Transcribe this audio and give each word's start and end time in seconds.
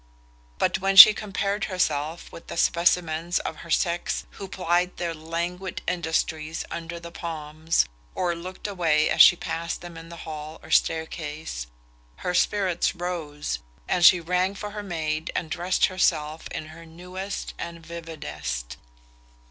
But 0.57 0.79
when 0.79 0.95
she 0.95 1.13
compared 1.13 1.65
herself 1.65 2.31
with 2.31 2.47
the 2.47 2.57
specimens 2.57 3.37
of 3.37 3.57
her 3.57 3.69
sex 3.69 4.25
who 4.31 4.47
plied 4.47 4.97
their 4.97 5.13
languid 5.13 5.83
industries 5.87 6.65
under 6.71 6.99
the 6.99 7.11
palms, 7.11 7.85
or 8.15 8.33
looked 8.33 8.65
away 8.65 9.11
as 9.11 9.21
she 9.21 9.35
passed 9.35 9.81
them 9.81 9.97
in 9.97 10.09
hall 10.09 10.59
or 10.63 10.71
staircase, 10.71 11.67
her 12.25 12.33
spirits 12.33 12.95
rose, 12.95 13.59
and 13.87 14.03
she 14.03 14.19
rang 14.19 14.55
for 14.55 14.71
her 14.71 14.81
maid 14.81 15.29
and 15.35 15.51
dressed 15.51 15.85
herself 15.85 16.47
in 16.47 16.69
her 16.69 16.83
newest 16.83 17.53
and 17.59 17.85
vividest. 17.85 18.77